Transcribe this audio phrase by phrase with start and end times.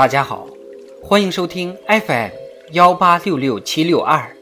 [0.00, 0.46] 大家好，
[1.02, 2.30] 欢迎收听 FM
[2.72, 4.34] 幺八六六七六二。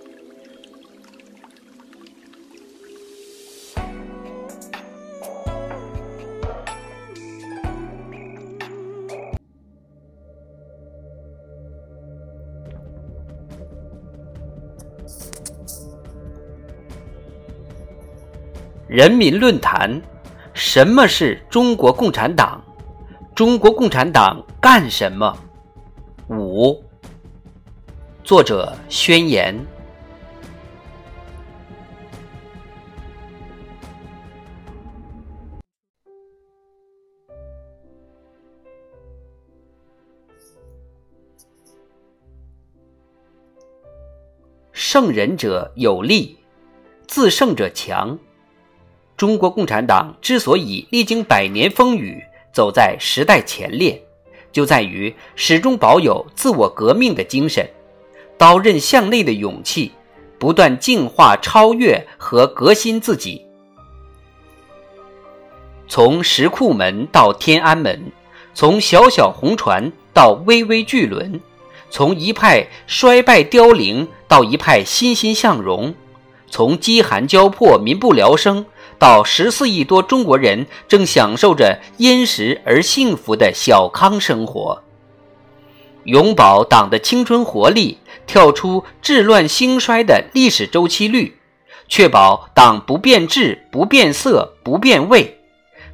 [18.86, 20.00] 人民论坛：
[20.54, 22.62] 什么是中国共产党？
[23.34, 25.37] 中国共产党干什么？
[26.30, 26.84] 五。
[28.23, 29.56] 作者宣言。
[44.72, 46.36] 胜人者有力，
[47.06, 48.19] 自胜者强。
[49.16, 52.22] 中国共产党之所以历经百年风雨，
[52.52, 54.02] 走在时代前列，
[54.51, 57.69] 就在于始终保有自我革命的精神，
[58.36, 59.92] 刀刃向内的勇气，
[60.39, 63.45] 不断进化、超越和革新自己。
[65.87, 68.12] 从石库门到天安门，
[68.55, 71.41] 从小小红船到巍巍巨轮，
[71.91, 75.94] 从一派衰败凋零到一派欣欣向荣，
[76.50, 78.67] 从饥寒交迫、民不聊生。
[78.98, 84.82] 到十四亿多中国人正享受着殷实而幸福的小康生活，
[86.02, 91.38] 永葆党的青春活力，跳出治乱兴衰的历史周期率，
[91.86, 95.38] 确保党不变质、不变色、不变味，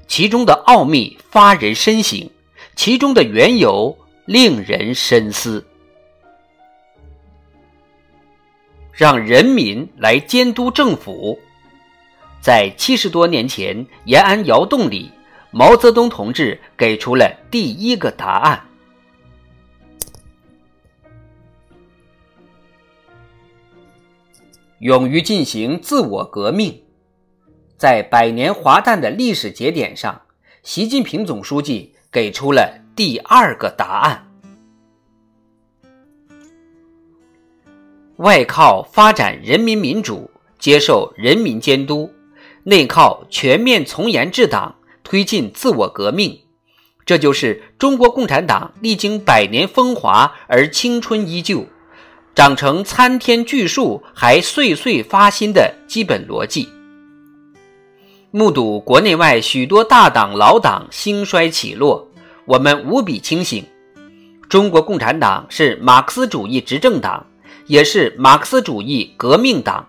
[0.08, 2.30] 其中的奥秘发人深省，
[2.74, 5.66] 其中的缘由令人深思。
[8.92, 11.38] 让人民来监督政府。
[12.44, 15.10] 在七十多年前延安窑洞里，
[15.50, 18.66] 毛泽东同志给出了第一个答案：
[24.80, 26.82] 勇于进行自我革命。
[27.78, 30.20] 在百年华诞的历史节点上，
[30.62, 34.30] 习近平总书记给出了第二个答案：
[38.16, 42.12] 外靠发展人民民主，接受人民监督。
[42.64, 46.40] 内靠全面从严治党，推进自我革命，
[47.04, 51.66] 这就是中国共产党历经百年风华而青春依旧、
[52.34, 56.68] 长成参天巨树还岁岁发新的基本逻辑。
[58.30, 62.08] 目睹国内外许多大党老党兴衰起落，
[62.46, 63.62] 我们无比清醒：
[64.48, 67.26] 中国共产党是马克思主义执政党，
[67.66, 69.86] 也是马克思主义革命党。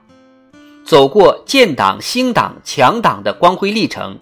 [0.86, 4.20] 走过建党、兴党、强党的光辉历程，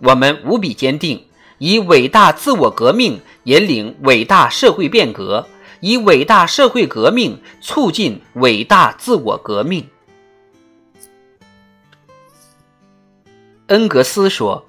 [0.00, 1.22] 我们无比坚定，
[1.58, 5.46] 以伟大自我革命引领伟大社会变革，
[5.80, 9.86] 以伟大社会革命促进伟大自我革命。
[13.66, 14.64] 恩格斯说：“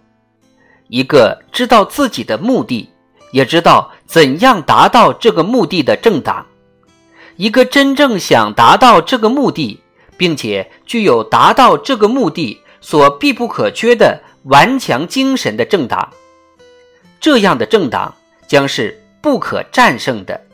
[0.90, 2.90] 一个知道自己的目的，
[3.32, 6.46] 也知道怎样达到这个目的的政党，
[7.38, 9.80] 一个真正想达到这个目的。”
[10.20, 16.12] 并且具有达到这个目的所必不可缺的顽强精神的政党，
[17.22, 18.14] 这样的政党
[18.46, 20.46] 将是不可战胜的。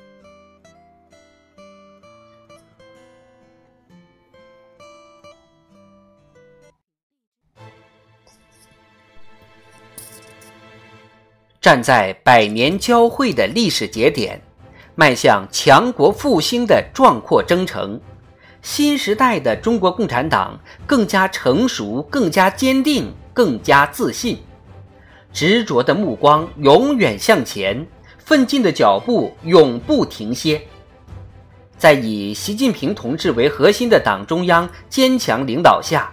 [11.59, 14.39] 站在百年交汇的历史节点，
[14.93, 17.99] 迈向强国复兴的壮阔征程。
[18.65, 24.39] 新时代的中国共产党更加成熟，更加坚定，更加自信，
[25.31, 27.85] 执着的目光永远向前，
[28.17, 30.59] 奋进的脚步永不停歇。
[31.77, 36.11] 在以习近平同志为核心的党中央坚强领导下，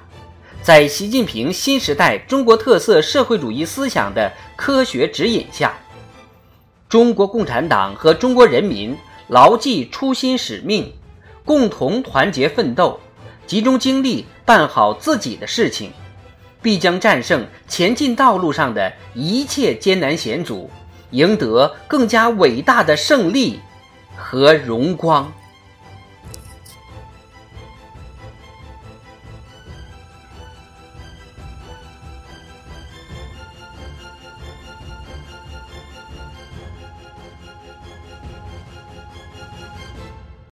[0.60, 5.74] 在习近平新时代中国特色社会主义思想的科学指引下，
[6.86, 8.94] 中国共产党和中国人民
[9.28, 10.92] 牢记初心使命。
[11.44, 12.98] 共同团结奋斗，
[13.46, 15.92] 集中精力办好自己的事情，
[16.60, 20.70] 必将战胜前进道路上的一切艰难险阻，
[21.10, 23.58] 赢得更加伟大的胜利
[24.16, 25.32] 和荣光。